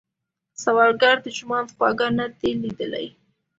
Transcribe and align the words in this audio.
سوالګر 0.61 1.17
د 1.25 1.27
ژوند 1.37 1.67
خواږه 1.75 2.07
نه 2.17 2.25
دي 2.39 2.51
ليدلي 2.61 3.07